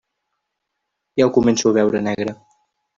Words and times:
Ja 1.21 1.29
ho 1.29 1.33
començo 1.37 1.69
a 1.73 1.77
veure 1.81 2.05
negre. 2.11 2.39